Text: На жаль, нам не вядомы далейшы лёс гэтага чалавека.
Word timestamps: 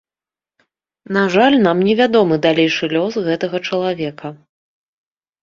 На 1.17 1.23
жаль, 1.35 1.57
нам 1.67 1.77
не 1.89 1.93
вядомы 1.99 2.35
далейшы 2.47 2.85
лёс 2.95 3.13
гэтага 3.27 3.57
чалавека. 3.71 4.27